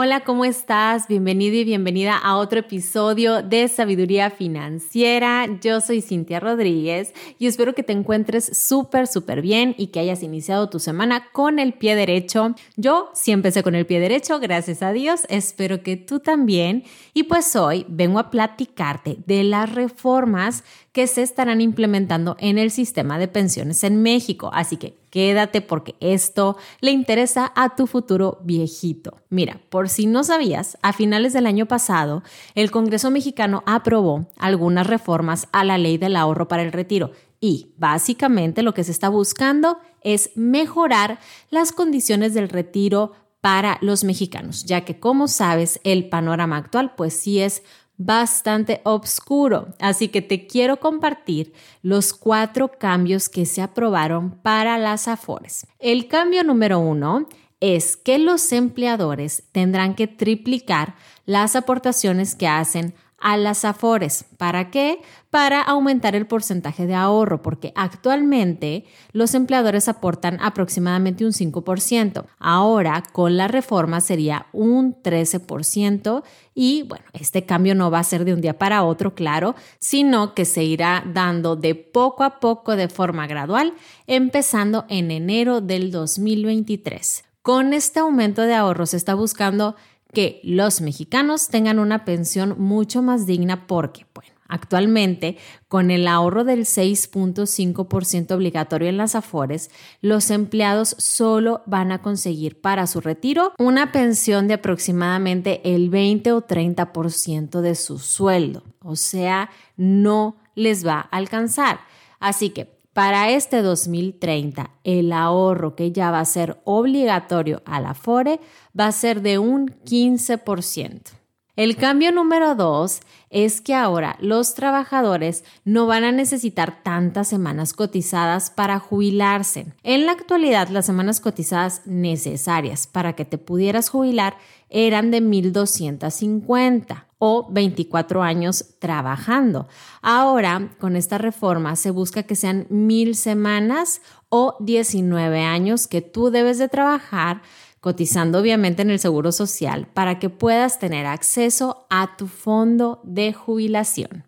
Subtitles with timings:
[0.00, 1.08] Hola, ¿cómo estás?
[1.08, 5.48] Bienvenido y bienvenida a otro episodio de Sabiduría Financiera.
[5.60, 10.22] Yo soy Cintia Rodríguez y espero que te encuentres súper, súper bien y que hayas
[10.22, 12.54] iniciado tu semana con el pie derecho.
[12.76, 15.22] Yo sí empecé con el pie derecho, gracias a Dios.
[15.30, 16.84] Espero que tú también.
[17.12, 22.70] Y pues hoy vengo a platicarte de las reformas que se estarán implementando en el
[22.70, 24.50] sistema de pensiones en México.
[24.52, 29.16] Así que quédate porque esto le interesa a tu futuro viejito.
[29.30, 32.22] Mira, por si no sabías, a finales del año pasado,
[32.54, 37.12] el Congreso mexicano aprobó algunas reformas a la ley del ahorro para el retiro.
[37.40, 41.18] Y básicamente lo que se está buscando es mejorar
[41.50, 47.14] las condiciones del retiro para los mexicanos, ya que como sabes, el panorama actual pues
[47.14, 47.62] sí es
[47.98, 49.74] bastante oscuro.
[49.80, 55.66] Así que te quiero compartir los cuatro cambios que se aprobaron para las AFORES.
[55.78, 57.26] El cambio número uno
[57.60, 60.94] es que los empleadores tendrán que triplicar
[61.26, 64.24] las aportaciones que hacen a las AFORES.
[64.36, 65.00] ¿Para qué?
[65.30, 72.24] Para aumentar el porcentaje de ahorro, porque actualmente los empleadores aportan aproximadamente un 5%.
[72.38, 76.22] Ahora, con la reforma sería un 13%
[76.54, 80.34] y bueno, este cambio no va a ser de un día para otro, claro, sino
[80.34, 83.74] que se irá dando de poco a poco de forma gradual,
[84.06, 87.24] empezando en enero del 2023.
[87.42, 89.74] Con este aumento de ahorro se está buscando
[90.12, 95.36] que los mexicanos tengan una pensión mucho más digna porque, bueno, Actualmente,
[95.68, 99.70] con el ahorro del 6.5% obligatorio en las AFORES,
[100.00, 106.32] los empleados solo van a conseguir para su retiro una pensión de aproximadamente el 20
[106.32, 108.64] o 30% de su sueldo.
[108.80, 111.80] O sea, no les va a alcanzar.
[112.18, 117.94] Así que para este 2030, el ahorro que ya va a ser obligatorio a la
[117.94, 118.40] FORE
[118.78, 121.18] va a ser de un 15%.
[121.56, 127.72] El cambio número dos es que ahora los trabajadores no van a necesitar tantas semanas
[127.72, 129.66] cotizadas para jubilarse.
[129.82, 134.36] En la actualidad, las semanas cotizadas necesarias para que te pudieras jubilar
[134.70, 139.66] eran de 1.250 o 24 años trabajando.
[140.02, 146.30] Ahora, con esta reforma, se busca que sean mil semanas o 19 años que tú
[146.30, 147.42] debes de trabajar
[147.80, 153.00] cotizando obviamente en el Seguro Social para que puedas tener acceso a tu fondo
[153.32, 154.24] jubilación.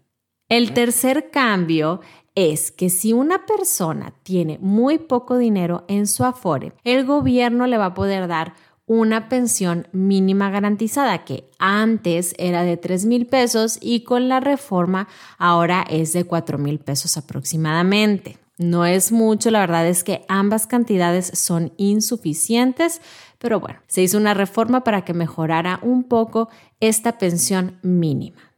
[0.48, 2.00] El tercer cambio
[2.34, 7.78] es que si una persona tiene muy poco dinero en su Afore, el gobierno le
[7.78, 8.54] va a poder dar
[8.86, 15.06] una pensión mínima garantizada que antes era de 3 mil pesos y con la reforma
[15.38, 18.38] ahora es de 4 mil pesos aproximadamente.
[18.58, 23.00] No es mucho, la verdad es que ambas cantidades son insuficientes,
[23.38, 26.48] pero bueno, se hizo una reforma para que mejorara un poco
[26.80, 28.49] esta pensión mínima.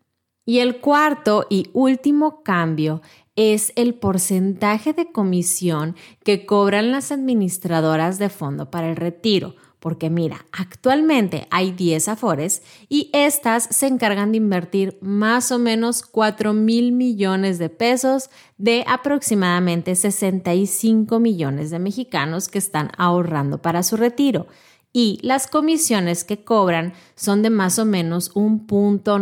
[0.44, 3.00] Y el cuarto y último cambio
[3.36, 10.10] es el porcentaje de comisión que cobran las administradoras de fondo para el retiro porque
[10.10, 16.52] mira, actualmente hay 10 Afores y estas se encargan de invertir más o menos 4
[16.52, 23.96] mil millones de pesos de aproximadamente 65 millones de mexicanos que están ahorrando para su
[23.96, 24.46] retiro.
[24.92, 29.18] Y las comisiones que cobran son de más o menos un punto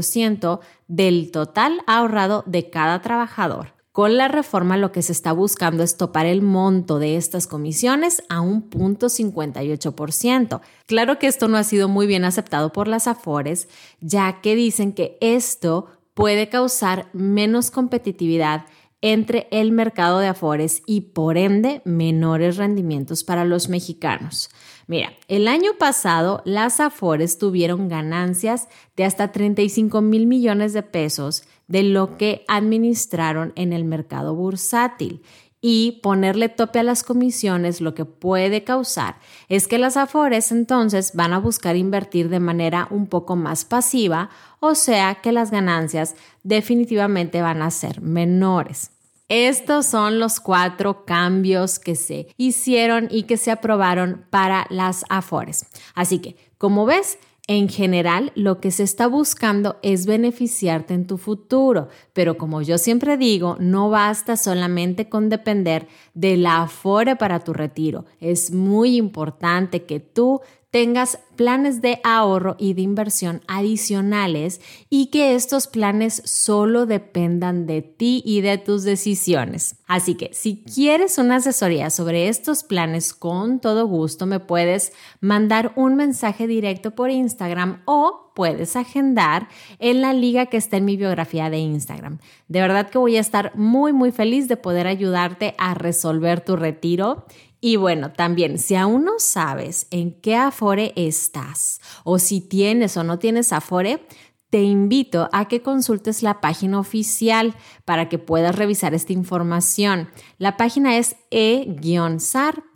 [0.00, 3.74] ciento del total ahorrado de cada trabajador.
[3.90, 8.24] Con la reforma lo que se está buscando es topar el monto de estas comisiones
[8.28, 10.60] a un punto 58%.
[10.86, 13.68] Claro que esto no ha sido muy bien aceptado por las AFORES,
[14.00, 18.66] ya que dicen que esto puede causar menos competitividad
[19.06, 24.48] entre el mercado de afores y por ende menores rendimientos para los mexicanos.
[24.86, 28.66] Mira, el año pasado las afores tuvieron ganancias
[28.96, 35.20] de hasta 35 mil millones de pesos de lo que administraron en el mercado bursátil
[35.60, 39.16] y ponerle tope a las comisiones lo que puede causar
[39.50, 44.28] es que las afores entonces van a buscar invertir de manera un poco más pasiva,
[44.60, 48.93] o sea que las ganancias definitivamente van a ser menores.
[49.28, 55.66] Estos son los cuatro cambios que se hicieron y que se aprobaron para las AFORES.
[55.94, 61.18] Así que, como ves, En general, lo que se está buscando es beneficiarte en tu
[61.18, 67.40] futuro, pero como yo siempre digo, no basta solamente con depender de la afore para
[67.40, 68.06] tu retiro.
[68.18, 70.40] Es muy importante que tú
[70.74, 74.60] tengas planes de ahorro y de inversión adicionales
[74.90, 79.76] y que estos planes solo dependan de ti y de tus decisiones.
[79.86, 85.72] Así que si quieres una asesoría sobre estos planes, con todo gusto me puedes mandar
[85.76, 89.46] un mensaje directo por Instagram o puedes agendar
[89.78, 92.18] en la liga que está en mi biografía de Instagram.
[92.48, 96.56] De verdad que voy a estar muy muy feliz de poder ayudarte a resolver tu
[96.56, 97.26] retiro
[97.66, 103.04] y bueno, también, si aún no sabes en qué Afore estás o si tienes o
[103.04, 104.06] no tienes Afore,
[104.50, 107.54] te invito a que consultes la página oficial
[107.86, 110.10] para que puedas revisar esta información.
[110.36, 112.66] La página es e-sar.com.mx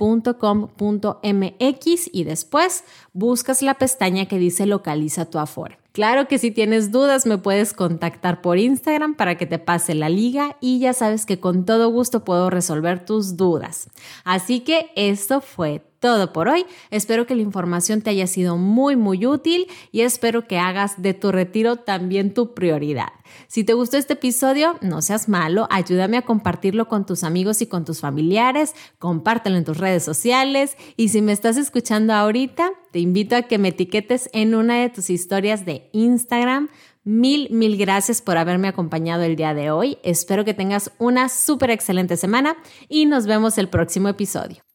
[2.11, 5.77] y después buscas la pestaña que dice localiza tu Afore.
[5.93, 10.09] Claro que si tienes dudas me puedes contactar por Instagram para que te pase la
[10.09, 13.91] liga y ya sabes que con todo gusto puedo resolver tus dudas.
[14.25, 16.65] Así que esto fue todo por hoy.
[16.91, 21.15] Espero que la información te haya sido muy, muy útil y espero que hagas de
[21.15, 23.09] tu retiro también tu prioridad.
[23.47, 27.67] Si te gustó este episodio, no seas malo, ayúdame a compartirlo con tus amigos y
[27.67, 32.99] con tus familiares, compártelo en tus redes sociales y si me estás escuchando ahorita, te
[32.99, 36.69] invito a que me etiquetes en una de tus historias de Instagram.
[37.05, 39.99] Mil, mil gracias por haberme acompañado el día de hoy.
[40.03, 42.57] Espero que tengas una súper excelente semana
[42.89, 44.68] y nos vemos el próximo episodio.